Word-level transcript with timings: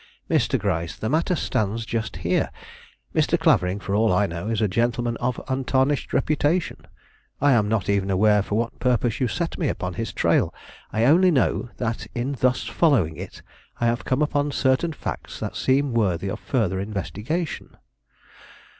"Mr. 0.31 0.57
Gryce, 0.57 0.97
the 0.97 1.09
matter 1.11 1.35
stands 1.35 1.85
just 1.85 2.15
here. 2.25 2.49
Mr. 3.13 3.39
Clavering, 3.39 3.79
for 3.79 3.93
all 3.93 4.11
I 4.11 4.25
know, 4.25 4.47
is 4.47 4.59
a 4.59 4.67
gentleman 4.67 5.15
of 5.17 5.39
untarnished 5.47 6.11
reputation. 6.11 6.87
I 7.39 7.51
am 7.51 7.69
not 7.69 7.87
even 7.87 8.09
aware 8.09 8.41
for 8.41 8.55
what 8.57 8.79
purpose 8.79 9.19
you 9.19 9.27
set 9.27 9.59
me 9.59 9.67
upon 9.67 9.93
his 9.93 10.11
trail. 10.11 10.51
I 10.91 11.05
only 11.05 11.29
know 11.29 11.69
that 11.77 12.07
in 12.15 12.31
thus 12.39 12.63
following 12.65 13.15
it 13.15 13.43
I 13.79 13.85
have 13.85 14.03
come 14.03 14.23
upon 14.23 14.51
certain 14.53 14.91
facts 14.93 15.39
that 15.39 15.55
seem 15.55 15.93
worthy 15.93 16.29
of 16.31 16.39
further 16.39 16.79
investigation." 16.79 17.77